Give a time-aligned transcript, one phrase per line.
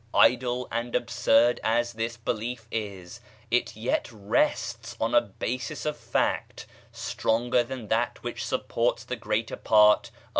[0.15, 3.19] Idle and absurd as this belief is,
[3.51, 9.55] it yet rests on a basis of fact stronger than that which supports the greater
[9.55, 10.27] part of what 1 i.